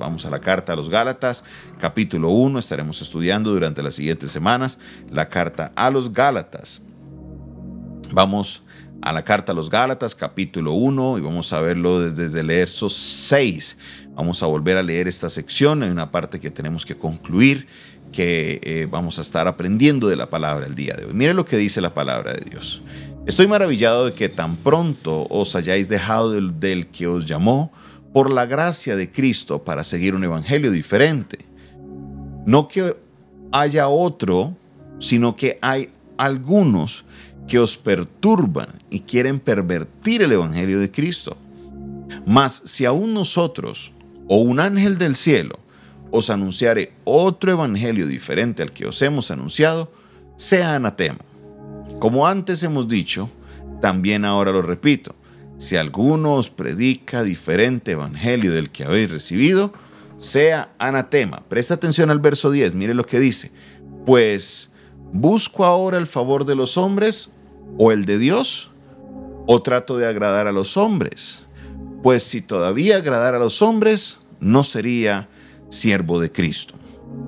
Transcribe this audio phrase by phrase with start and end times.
[0.00, 1.42] Vamos a la carta a los Gálatas,
[1.76, 4.78] capítulo 1, estaremos estudiando durante las siguientes semanas
[5.10, 6.82] la carta a los Gálatas.
[8.12, 8.62] Vamos
[9.02, 12.88] a la carta a los Gálatas, capítulo 1, y vamos a verlo desde el verso
[12.88, 13.76] 6.
[14.14, 17.66] Vamos a volver a leer esta sección, hay una parte que tenemos que concluir,
[18.12, 21.12] que eh, vamos a estar aprendiendo de la palabra el día de hoy.
[21.12, 22.84] Mire lo que dice la palabra de Dios.
[23.26, 27.72] Estoy maravillado de que tan pronto os hayáis dejado del, del que os llamó,
[28.12, 31.38] por la gracia de Cristo para seguir un evangelio diferente.
[32.46, 32.96] No que
[33.52, 34.56] haya otro,
[34.98, 37.04] sino que hay algunos
[37.46, 41.36] que os perturban y quieren pervertir el evangelio de Cristo.
[42.26, 43.92] Mas si aún nosotros
[44.28, 45.58] o un ángel del cielo
[46.10, 49.90] os anunciare otro evangelio diferente al que os hemos anunciado,
[50.36, 51.18] sea anatema.
[51.98, 53.28] Como antes hemos dicho,
[53.80, 55.14] también ahora lo repito,
[55.58, 59.72] si alguno os predica diferente evangelio del que habéis recibido,
[60.16, 61.42] sea anatema.
[61.48, 63.50] Presta atención al verso 10, mire lo que dice.
[64.06, 64.70] Pues,
[65.12, 67.32] ¿busco ahora el favor de los hombres
[67.76, 68.70] o el de Dios?
[69.46, 71.46] ¿O trato de agradar a los hombres?
[72.04, 75.28] Pues si todavía agradara a los hombres, no sería
[75.70, 76.74] siervo de Cristo.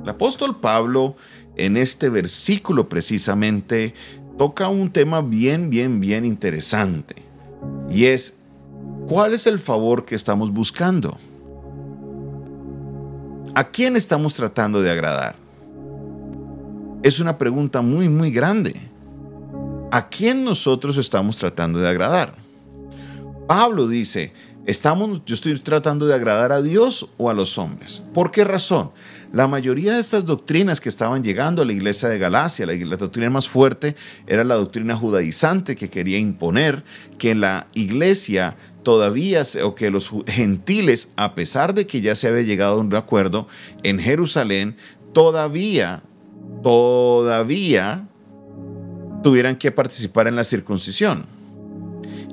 [0.04, 1.16] El apóstol Pablo
[1.56, 3.92] en este versículo precisamente
[4.38, 7.29] toca un tema bien, bien, bien interesante
[7.91, 8.39] y es,
[9.08, 11.19] ¿cuál es el favor que estamos buscando?
[13.55, 15.34] ¿A quién estamos tratando de agradar?
[17.03, 18.75] Es una pregunta muy, muy grande.
[19.91, 22.34] ¿A quién nosotros estamos tratando de agradar?
[23.48, 24.33] Pablo dice,
[24.70, 28.02] estamos, yo estoy tratando de agradar a Dios o a los hombres.
[28.14, 28.92] ¿Por qué razón?
[29.32, 33.30] La mayoría de estas doctrinas que estaban llegando a la iglesia de Galacia, la, doctrina
[33.30, 36.84] más fuerte era la doctrina judaizante que quería imponer
[37.18, 42.42] que la iglesia todavía, o que los gentiles, a pesar de que ya se había
[42.42, 43.46] llegado a un acuerdo
[43.82, 44.76] en Jerusalén,
[45.12, 46.02] todavía,
[46.62, 48.08] todavía
[49.22, 51.39] tuvieran que participar en la circuncisión.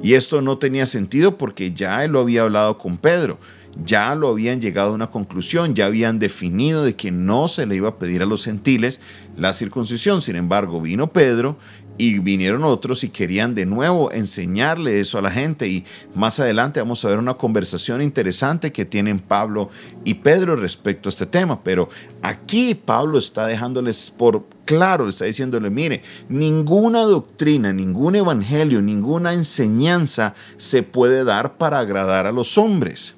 [0.02, 3.38] Y esto no tenía sentido porque ya él lo había hablado con Pedro
[3.86, 7.76] ya lo habían llegado a una conclusión, ya habían definido de que no se le
[7.76, 9.00] iba a pedir a los gentiles
[9.36, 10.22] la circuncisión.
[10.22, 11.58] Sin embargo, vino Pedro
[11.98, 15.68] y vinieron otros y querían de nuevo enseñarle eso a la gente.
[15.68, 19.70] Y más adelante vamos a ver una conversación interesante que tienen Pablo
[20.04, 21.64] y Pedro respecto a este tema.
[21.64, 21.90] Pero
[22.22, 30.36] aquí Pablo está dejándoles por claro, está diciéndole, mire, ninguna doctrina, ningún evangelio, ninguna enseñanza
[30.58, 33.16] se puede dar para agradar a los hombres.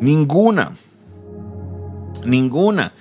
[0.00, 0.72] Ninguna.
[2.24, 2.92] Ninguna.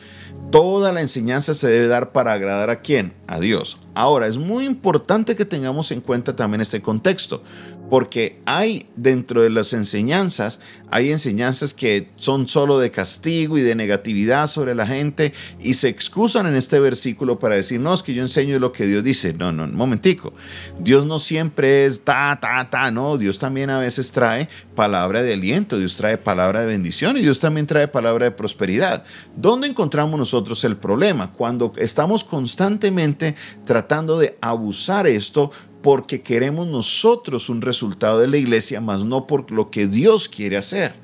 [0.55, 3.11] Toda la enseñanza se debe dar para agradar a quién?
[3.27, 3.77] A Dios.
[3.93, 7.43] Ahora, es muy importante que tengamos en cuenta también este contexto,
[7.89, 10.59] porque hay dentro de las enseñanzas,
[10.89, 15.89] hay enseñanzas que son solo de castigo y de negatividad sobre la gente y se
[15.89, 19.33] excusan en este versículo para decir, no, es que yo enseño lo que Dios dice.
[19.33, 20.33] No, no, un momentico.
[20.79, 23.17] Dios no siempre es ta, ta, ta, no.
[23.17, 27.39] Dios también a veces trae palabra de aliento, Dios trae palabra de bendición y Dios
[27.39, 29.03] también trae palabra de prosperidad.
[29.35, 31.33] ¿Dónde encontramos nosotros el problema?
[31.33, 33.35] Cuando estamos constantemente
[33.65, 35.51] tratando de abusar esto
[35.85, 40.57] porque queremos nosotros un resultado de la iglesia, más no por lo que Dios quiere
[40.57, 40.95] hacer.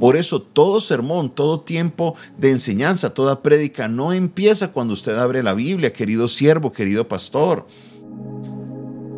[0.00, 5.42] Por eso todo sermón, todo tiempo de enseñanza, toda prédica no empieza cuando usted abre
[5.42, 7.66] la Biblia, querido siervo, querido pastor.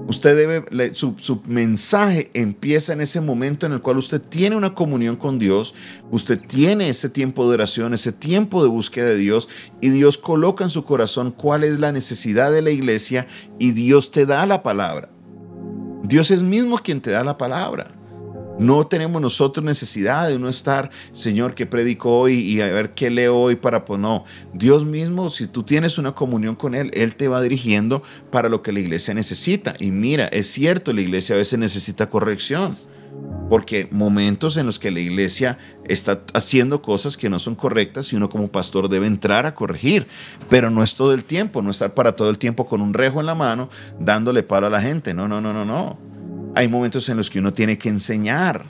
[0.08, 5.16] Usted debe, su, mensaje empieza en ese momento en el cual usted tiene una comunión
[5.16, 5.74] con Dios,
[6.12, 9.48] usted tiene ese tiempo de oración, ese tiempo de búsqueda de Dios
[9.80, 13.26] y Dios coloca en su corazón cuál es la necesidad de la iglesia
[13.58, 15.10] y Dios te da la palabra.
[16.04, 17.88] Dios es mismo quien te da la palabra.
[18.58, 23.10] No tenemos nosotros necesidad de no estar, Señor, que predico hoy y a ver qué
[23.10, 24.24] leo hoy para, pues no.
[24.54, 28.62] Dios mismo, si tú tienes una comunión con Él, Él te va dirigiendo para lo
[28.62, 29.74] que la iglesia necesita.
[29.78, 32.76] Y mira, es cierto, la iglesia a veces necesita corrección.
[33.48, 38.16] Porque momentos en los que la iglesia está haciendo cosas que no son correctas y
[38.16, 40.08] uno como pastor debe entrar a corregir.
[40.48, 43.20] Pero no es todo el tiempo, no estar para todo el tiempo con un rejo
[43.20, 43.68] en la mano
[44.00, 45.14] dándole palo a la gente.
[45.14, 46.15] No, no, no, no, no.
[46.56, 48.64] Hay momentos en los que uno tiene que enseñar.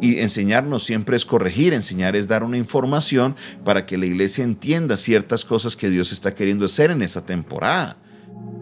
[0.00, 4.42] Y enseñar no siempre es corregir, enseñar es dar una información para que la iglesia
[4.42, 7.96] entienda ciertas cosas que Dios está queriendo hacer en esa temporada.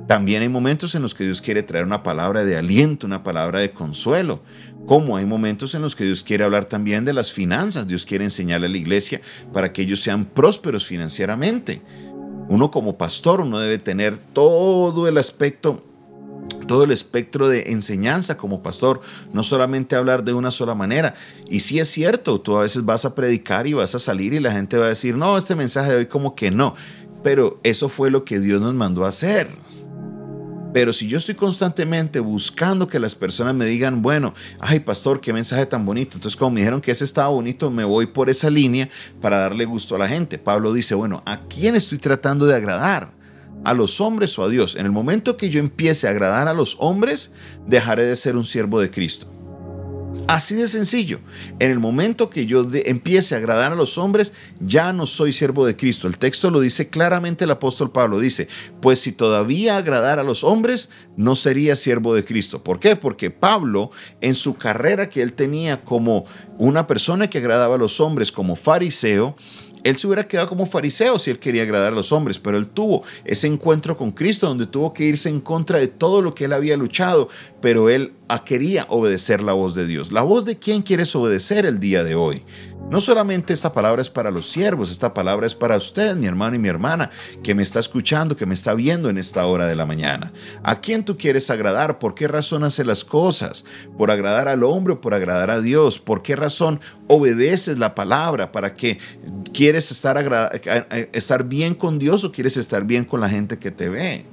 [0.07, 3.61] También hay momentos en los que Dios quiere traer una palabra de aliento, una palabra
[3.61, 4.43] de consuelo.
[4.85, 7.89] Como hay momentos en los que Dios quiere hablar también de las finanzas.
[7.89, 9.23] Dios quiere enseñarle a la iglesia
[9.55, 11.81] para que ellos sean prósperos financieramente.
[12.51, 15.87] Uno como pastor, uno debe tener todo el aspecto
[16.73, 19.03] todo el espectro de enseñanza como pastor,
[19.35, 21.13] no solamente hablar de una sola manera.
[21.51, 24.41] Y sí es cierto, tú a veces vas a predicar y vas a salir y
[24.41, 26.75] la gente va a decir, no, este mensaje de hoy como que no.
[27.23, 29.51] Pero eso fue lo que Dios nos mandó a hacer.
[30.73, 35.35] Pero si yo estoy constantemente buscando que las personas me digan, bueno, ay pastor, qué
[35.35, 36.17] mensaje tan bonito.
[36.17, 38.89] Entonces como me dijeron que ese estaba bonito, me voy por esa línea
[39.21, 40.39] para darle gusto a la gente.
[40.39, 43.13] Pablo dice, bueno, ¿a quién estoy tratando de agradar?
[43.65, 44.77] ¿A los hombres o a Dios?
[44.77, 47.31] En el momento que yo empiece a agradar a los hombres,
[47.67, 49.29] dejaré de ser un siervo de Cristo.
[50.29, 51.21] Así de sencillo.
[51.59, 55.67] En el momento que yo empiece a agradar a los hombres, ya no soy siervo
[55.67, 56.07] de Cristo.
[56.07, 58.21] El texto lo dice claramente el apóstol Pablo.
[58.21, 58.49] Dice,
[58.81, 62.63] pues si todavía agradar a los hombres, no sería siervo de Cristo.
[62.63, 62.97] ¿Por qué?
[62.97, 66.25] Porque Pablo, en su carrera que él tenía como
[66.59, 69.37] una persona que agradaba a los hombres, como fariseo,
[69.85, 72.69] él se hubiera quedado como fariseo si él quería agradar a los hombres, pero él
[72.69, 76.45] tuvo ese encuentro con Cristo donde tuvo que irse en contra de todo lo que
[76.45, 77.29] él había luchado,
[77.61, 80.13] pero él quería obedecer la voz de Dios.
[80.13, 82.43] ¿La voz de quién quieres obedecer el día de hoy?
[82.93, 86.57] No solamente esta palabra es para los siervos, esta palabra es para usted, mi hermano
[86.57, 87.11] y mi hermana,
[87.43, 90.31] que me está escuchando, que me está viendo en esta hora de la mañana.
[90.63, 91.99] ¿A quién tú quieres agradar?
[91.99, 93.65] ¿Por qué razón hace las cosas?
[93.97, 95.99] ¿Por agradar al hombre o por agradar a Dios?
[95.99, 98.53] ¿Por qué razón obedeces la palabra?
[98.53, 98.99] ¿Para que
[99.55, 100.53] quieres estar,
[101.15, 104.27] estar bien con Dios o quieres estar bien con la gente que te ve?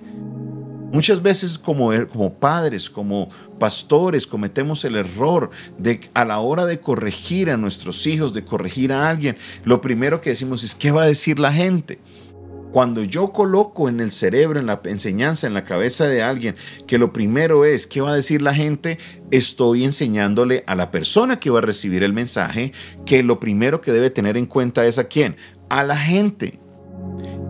[0.91, 6.79] Muchas veces como, como padres, como pastores, cometemos el error de a la hora de
[6.79, 11.03] corregir a nuestros hijos, de corregir a alguien, lo primero que decimos es, ¿qué va
[11.03, 11.99] a decir la gente?
[12.71, 16.55] Cuando yo coloco en el cerebro, en la enseñanza, en la cabeza de alguien,
[16.85, 18.99] que lo primero es, ¿qué va a decir la gente?
[19.31, 22.71] Estoy enseñándole a la persona que va a recibir el mensaje
[23.07, 25.35] que lo primero que debe tener en cuenta es a quién?
[25.69, 26.59] A la gente.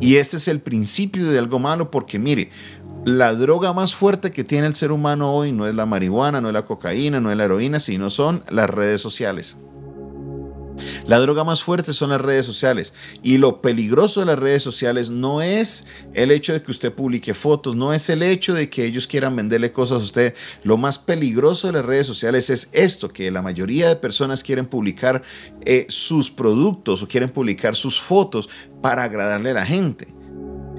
[0.02, 2.50] Y este es el principio de algo malo porque mire,
[3.06, 6.50] la droga más fuerte que tiene el ser humano hoy no es la marihuana, no
[6.50, 9.56] es la cocaína, no es la heroína, sino son las redes sociales.
[11.08, 12.94] La droga más fuerte son las redes sociales.
[13.24, 17.34] Y lo peligroso de las redes sociales no es el hecho de que usted publique
[17.34, 20.36] fotos, no es el hecho de que ellos quieran venderle cosas a usted.
[20.64, 24.66] Lo más peligroso de las redes sociales es esto, que la mayoría de personas quieren
[24.66, 25.24] publicar
[25.66, 28.50] eh, sus productos o quieren publicar sus fotos
[28.82, 30.19] para agradarle a la gente.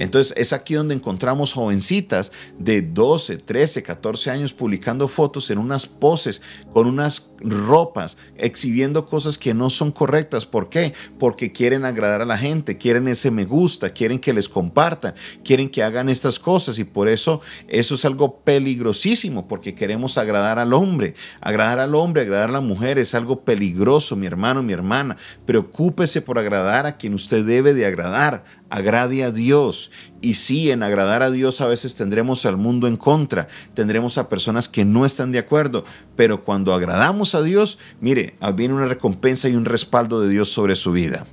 [0.00, 5.86] Entonces es aquí donde encontramos jovencitas de 12, 13, 14 años publicando fotos en unas
[5.86, 6.40] poses,
[6.72, 10.46] con unas ropas, exhibiendo cosas que no son correctas.
[10.46, 10.94] ¿Por qué?
[11.18, 15.14] Porque quieren agradar a la gente, quieren ese me gusta, quieren que les compartan,
[15.44, 20.58] quieren que hagan estas cosas y por eso eso es algo peligrosísimo porque queremos agradar
[20.58, 21.14] al hombre.
[21.42, 25.18] Agradar al hombre, agradar a la mujer es algo peligroso, mi hermano, mi hermana.
[25.44, 29.90] Preocúpese por agradar a quien usted debe de agradar agrade a Dios.
[30.20, 34.28] Y sí, en agradar a Dios a veces tendremos al mundo en contra, tendremos a
[34.28, 35.84] personas que no están de acuerdo,
[36.16, 40.76] pero cuando agradamos a Dios, mire, viene una recompensa y un respaldo de Dios sobre
[40.76, 41.26] su vida.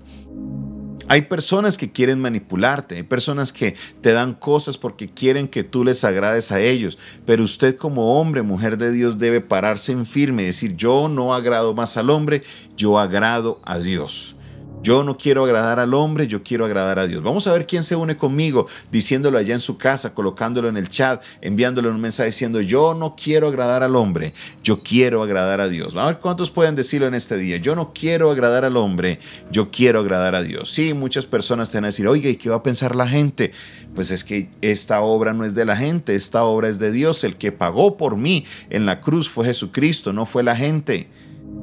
[1.09, 5.85] Hay personas que quieren manipularte, hay personas que te dan cosas porque quieren que tú
[5.85, 10.43] les agrades a ellos, pero usted como hombre, mujer de Dios debe pararse en firme
[10.43, 12.43] y decir, yo no agrado más al hombre,
[12.75, 14.36] yo agrado a Dios.
[14.83, 17.24] Yo no quiero agradar al hombre, yo quiero agradar a Dios.
[17.24, 20.88] Vamos a ver quién se une conmigo diciéndolo allá en su casa, colocándolo en el
[20.88, 24.33] chat, enviándole un mensaje diciendo, yo no quiero agradar al hombre,
[24.63, 25.94] yo quiero agradar a Dios.
[25.94, 27.57] Vamos a ver cuántos pueden decirlo en este día.
[27.57, 29.19] Yo no quiero agradar al hombre,
[29.51, 30.71] yo quiero agradar a Dios.
[30.71, 33.51] Sí, muchas personas te van a decir, oye, ¿y qué va a pensar la gente?
[33.95, 37.23] Pues es que esta obra no es de la gente, esta obra es de Dios.
[37.23, 41.07] El que pagó por mí en la cruz fue Jesucristo, no fue la gente.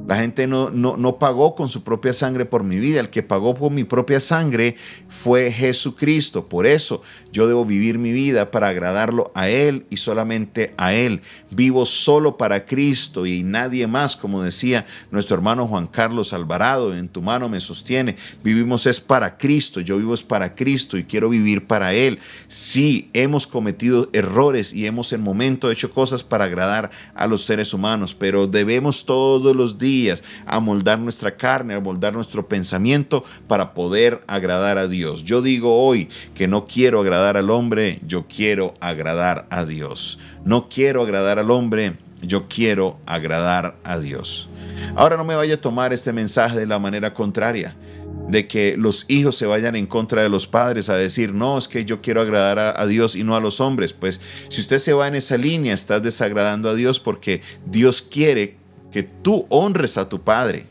[0.07, 2.99] La gente no, no, no, pagó con su propia sangre por mi vida.
[2.99, 4.75] El que pagó por mi propia sangre
[5.09, 6.47] fue Jesucristo.
[6.47, 11.21] Por eso yo debo vivir mi vida para agradarlo a Él y solamente a Él.
[11.49, 17.09] Vivo solo para Cristo y nadie más, como decía nuestro hermano Juan Carlos Alvarado, en
[17.09, 18.15] tu mano me sostiene.
[18.43, 19.79] Vivimos es para Cristo.
[19.81, 22.19] Yo vivo es para Cristo y quiero vivir para Él.
[22.47, 27.73] Sí, hemos cometido errores y hemos en momento hecho cosas para agradar a los seres
[27.73, 29.94] humanos, pero debemos todos los días
[30.45, 35.23] a moldar nuestra carne, a moldar nuestro pensamiento para poder agradar a Dios.
[35.23, 40.19] Yo digo hoy que no quiero agradar al hombre, yo quiero agradar a Dios.
[40.43, 44.49] No quiero agradar al hombre, yo quiero agradar a Dios.
[44.95, 47.75] Ahora no me vaya a tomar este mensaje de la manera contraria
[48.27, 51.67] de que los hijos se vayan en contra de los padres a decir, no, es
[51.67, 53.93] que yo quiero agradar a, a, Dios y no a los hombres.
[53.93, 58.57] Pues si usted se va en esa línea, estás desagradando a Dios porque Dios quiere
[58.95, 60.67] que tú honres a tu Padre.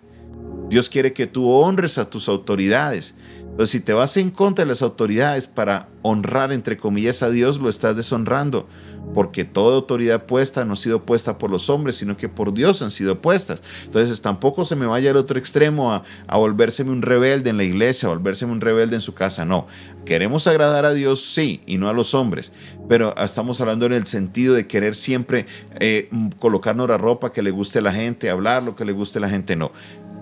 [0.69, 3.15] Dios quiere que tú honres a tus autoridades.
[3.55, 7.61] Entonces, si te vas en contra de las autoridades para honrar, entre comillas, a Dios,
[7.61, 8.67] lo estás deshonrando,
[9.15, 12.83] porque toda autoridad puesta no ha sido puesta por los hombres, sino que por Dios
[12.83, 13.63] han sido puestas.
[13.85, 16.03] Entonces, tampoco se me vaya al otro extremo a,
[16.37, 19.45] volvérseme un rebelde en la iglesia, a volvérseme un rebelde en su casa.
[19.45, 19.69] No,
[20.05, 22.51] queremos agradar a Dios, sí, y no a los hombres,
[22.89, 25.47] pero estamos hablando en el sentido de querer siempre
[25.79, 29.19] eh, colocarnos la ropa que le guste a la gente, hablar lo que le guste
[29.19, 29.55] a la gente.
[29.55, 29.71] No,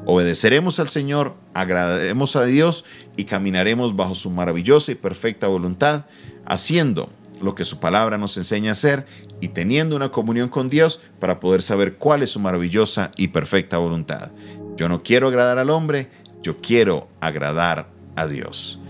[0.05, 2.85] Obedeceremos al Señor, agradaremos a Dios
[3.17, 6.07] y caminaremos bajo su maravillosa y perfecta voluntad,
[6.45, 9.07] haciendo lo que su palabra nos enseña a hacer
[9.41, 13.79] y teniendo una comunión con Dios para poder saber cuál es su maravillosa y perfecta
[13.79, 14.33] voluntad.
[14.77, 16.11] Yo no quiero agradar al hombre,
[16.43, 18.81] yo quiero agradar a Dios.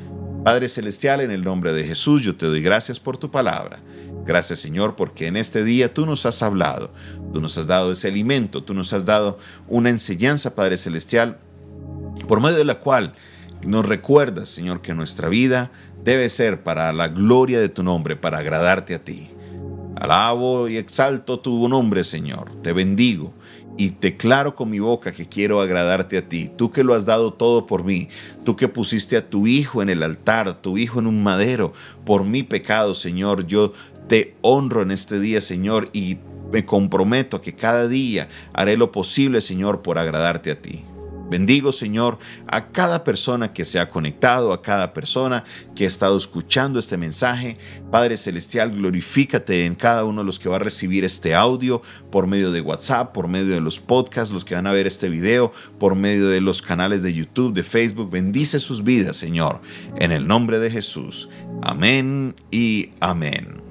[0.45, 3.81] Padre Celestial, en el nombre de Jesús, yo te doy gracias por tu palabra.
[4.25, 6.93] Gracias Señor porque en este día tú nos has hablado,
[7.33, 9.39] tú nos has dado ese alimento, tú nos has dado
[9.69, 11.39] una enseñanza Padre Celestial
[12.29, 13.15] por medio de la cual
[13.67, 15.73] nos recuerdas Señor que nuestra vida
[16.05, 19.29] debe ser para la gloria de tu nombre, para agradarte a ti.
[19.97, 23.35] Alabo y exalto tu nombre Señor, te bendigo
[23.77, 27.33] y declaro con mi boca que quiero agradarte a ti, tú que lo has dado
[27.33, 28.09] todo por mí,
[28.45, 31.73] tú que pusiste a tu hijo en el altar, tu hijo en un madero,
[32.05, 33.73] por mi pecado, Señor, yo
[34.13, 36.19] te honro en este día, Señor, y
[36.53, 40.85] me comprometo a que cada día haré lo posible, Señor, por agradarte a ti.
[41.31, 46.15] Bendigo, Señor, a cada persona que se ha conectado, a cada persona que ha estado
[46.19, 47.57] escuchando este mensaje.
[47.91, 52.27] Padre Celestial, glorifícate en cada uno de los que va a recibir este audio por
[52.27, 55.55] medio de WhatsApp, por medio de los podcasts, los que van a ver este video,
[55.79, 58.11] por medio de los canales de YouTube, de Facebook.
[58.11, 59.63] Bendice sus vidas, Señor,
[59.97, 61.31] en el nombre de Jesús.
[61.63, 63.62] Amén y amén.